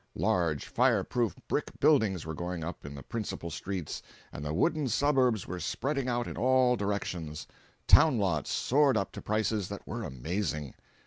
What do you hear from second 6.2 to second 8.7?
in all directions. Town lots